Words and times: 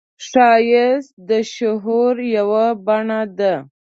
ښایست 0.27 1.11
د 1.29 1.31
شعور 1.53 2.15
یوه 2.37 2.65
بڼه 2.85 3.21
ده 3.37 3.53